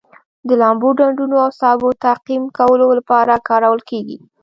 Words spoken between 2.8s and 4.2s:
لپاره کارول کیږي.